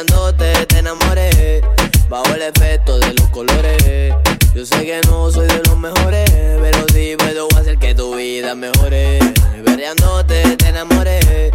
mirándote 0.00 0.66
te 0.66 0.78
enamoré. 0.78 1.60
Bajo 2.08 2.34
el 2.34 2.42
efecto 2.42 2.98
de 2.98 3.12
los 3.14 3.28
colores. 3.28 4.14
Yo 4.54 4.64
sé 4.64 4.84
que 4.84 5.00
no 5.06 5.30
soy 5.30 5.46
de 5.46 5.62
los 5.68 5.78
mejores 5.78 6.28
Pero 6.28 6.84
sí 6.92 7.14
puedo 7.16 7.46
hacer 7.56 7.78
que 7.78 7.94
tu 7.94 8.14
vida 8.16 8.54
mejore. 8.54 9.18
Verdeándote 9.64 10.56
te 10.56 10.68
enamoré. 10.68 11.50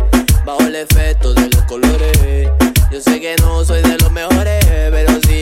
Bajo 0.46 0.62
el 0.62 0.76
efecto 0.76 1.34
de 1.34 1.50
los 1.50 1.64
colores. 1.64 2.50
Yo 2.92 3.02
sé 3.02 3.20
que 3.20 3.36
no 3.38 3.66
soy 3.66 3.82
de 3.82 3.98
los 3.98 4.12
mejores 4.12 4.64
Pero 4.92 5.12
sí 5.28 5.34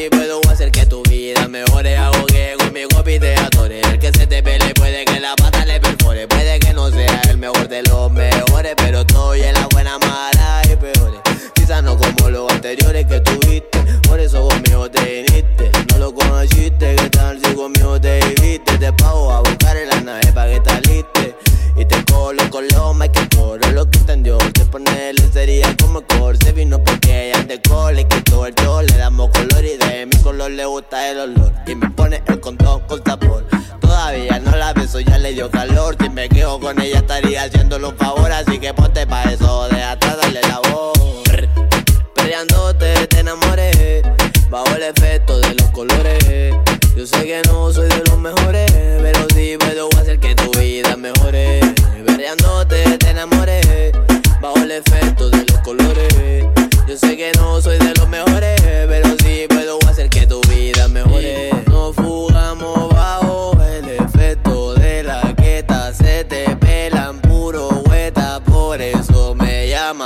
conociste, 16.44 16.95
que 16.95 17.09
tal 17.09 17.39
si 17.39 17.53
conmigo 17.53 17.99
te 17.99 18.19
viviste. 18.19 18.77
Te 18.77 18.94
pago 18.94 19.31
a 19.31 19.39
buscar 19.39 19.77
en 19.77 19.89
la 19.89 20.02
nave 20.02 20.31
para 20.33 20.52
que 20.52 20.59
te 20.59 20.72
aliste. 20.72 21.35
Y 21.75 21.85
te 21.85 22.03
colo 22.05 22.50
con 22.50 22.66
los 22.67 23.09
que 23.09 23.35
coro 23.35 23.72
lo 23.72 23.89
que 23.89 24.00
entendió. 24.00 24.38
Te 24.38 24.66
pone 24.66 25.13
sería 25.31 25.75
como 25.77 26.02
corse. 26.02 26.52
Vino 26.52 26.83
porque 26.83 27.30
ella 27.30 27.47
te 27.47 27.61
cole, 27.61 28.05
quitó 28.08 28.45
el 28.45 28.53
sol. 28.61 28.85
Le 28.88 28.97
damos 28.97 29.30
color 29.30 29.63
y 29.63 29.77
de 29.77 30.05
mi 30.05 30.17
color 30.22 30.52
le 30.52 30.66
gusta 30.66 31.09
el 31.09 31.19
olor. 31.19 31.53
Y 31.66 31.75
me 31.75 31.89
pone 31.91 32.22
el 32.27 32.39
condón 32.39 32.81
con 32.88 33.03
sabor. 33.03 33.45
Todavía 33.80 34.39
no 34.39 34.52
la 34.52 34.73
beso, 34.73 35.00
ya 35.00 35.17
le 35.17 35.33
dio 35.33 35.50
calor. 35.50 35.95
Si 36.00 36.09
me 36.09 36.28
quedo 36.30 36.59
con 36.59 36.80
ella 36.81 37.00
estaría 37.00 37.44
haciéndole 37.44 37.88
un 37.88 37.97
favor. 37.97 38.31
Así 38.31 38.59
que 38.59 38.73
ponte 38.73 39.07
pa' 39.07 39.23
eso, 39.23 39.68
de 39.69 39.81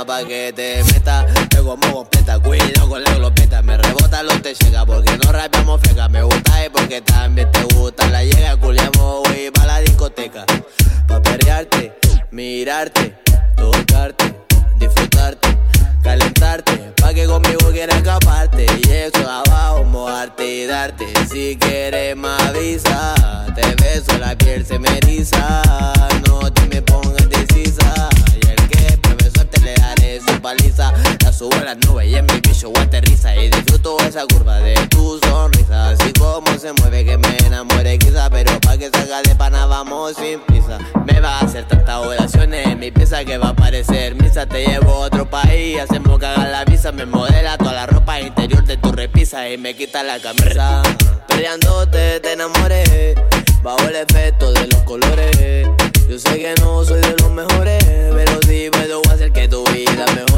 pa' 0.04 0.24
que 0.24 0.52
te 0.54 0.82
meta. 0.84 1.26
Te 1.48 1.58
como 1.58 1.92
completa, 1.92 2.38
cuido 2.38 2.88
con 2.88 3.02
la 3.02 3.14
glopeta, 3.14 3.62
me 3.62 3.76
rebota 3.76 4.22
los 4.22 4.40
te 4.42 4.54
llega 4.54 4.84
porque 4.86 5.16
no 5.18 5.32
rapeamos 5.32 5.80
fega. 5.80 6.08
Me 6.08 6.22
gusta 6.22 6.64
y 6.64 6.68
porque 6.68 7.00
también 7.00 7.50
te 7.50 7.62
gusta 7.74 8.08
la 8.08 8.22
llega, 8.22 8.56
culiamos 8.56 9.28
wey 9.28 9.50
pa' 9.50 9.66
la 9.66 9.80
discoteca. 9.80 10.44
Pa' 11.06 11.22
perrearte, 11.22 11.94
mirarte, 12.30 13.16
tocarte, 13.56 14.34
disfrutarte 14.76 15.58
calentarte, 16.02 16.92
pa' 16.96 17.12
que 17.12 17.26
conmigo 17.26 17.70
quieras 17.70 17.96
escaparte. 17.96 18.66
Y 18.84 18.90
eso 18.90 19.28
abajo, 19.28 19.84
mojarte 19.84 20.46
y 20.46 20.66
darte. 20.66 21.06
Si 21.30 21.56
quieres 21.56 22.16
más 22.16 22.40
avisa, 22.42 23.14
te 23.54 23.74
beso, 23.82 24.16
la 24.18 24.36
piel 24.36 24.64
se 24.64 24.78
me 24.78 24.88
eriza. 24.98 25.62
No 26.26 26.52
te 26.52 26.66
me 26.68 26.82
pongas 26.82 27.17
las 31.68 31.86
nubes 31.86 32.08
y 32.08 32.14
en 32.14 32.24
mi 32.24 32.40
piso 32.40 32.72
aterriza. 32.80 33.36
Y 33.36 33.50
disfruto 33.50 33.98
esa 34.00 34.24
curva 34.26 34.58
de 34.60 34.74
tu 34.88 35.18
sonrisa. 35.18 35.90
Así 35.90 36.12
como 36.14 36.46
se 36.58 36.72
mueve 36.72 37.04
que 37.04 37.18
me 37.18 37.36
enamore 37.44 37.98
quizá. 37.98 38.30
Pero 38.30 38.58
pa' 38.60 38.78
que 38.78 38.88
salga 38.88 39.20
de 39.22 39.34
pana 39.34 39.66
vamos 39.66 40.14
sin 40.16 40.40
prisa. 40.40 40.78
Me 41.04 41.20
va 41.20 41.40
a 41.40 41.40
hacer 41.40 41.68
tantas 41.68 41.96
oraciones 41.96 42.66
en 42.66 42.78
mi 42.78 42.90
pieza 42.90 43.22
que 43.24 43.36
va 43.36 43.50
a 43.50 43.54
parecer 43.54 44.14
misa. 44.14 44.46
Te 44.46 44.64
llevo 44.64 44.92
a 44.92 44.98
otro 45.08 45.28
país, 45.28 45.78
hacemos 45.78 46.18
cagar 46.18 46.48
la 46.48 46.64
visa. 46.64 46.90
Me 46.90 47.04
modela 47.04 47.58
toda 47.58 47.74
la 47.74 47.86
ropa 47.86 48.18
interior 48.18 48.64
de 48.64 48.78
tu 48.78 48.90
repisa 48.90 49.50
y 49.50 49.58
me 49.58 49.76
quita 49.76 50.02
la 50.02 50.18
camisa. 50.20 50.82
Peleándote 51.26 52.20
te 52.20 52.32
enamoré, 52.32 53.14
bajo 53.62 53.80
el 53.80 53.96
efecto 53.96 54.52
de 54.52 54.66
los 54.68 54.82
colores. 54.84 55.68
Yo 56.08 56.18
sé 56.18 56.38
que 56.38 56.54
no 56.62 56.82
soy 56.82 57.02
de 57.02 57.14
los 57.20 57.30
mejores, 57.30 57.84
pero 57.84 58.40
sí 58.46 58.70
puedo 58.72 59.02
hacer 59.12 59.32
que 59.32 59.48
tu 59.48 59.62
vida 59.64 60.06
mejore. 60.14 60.37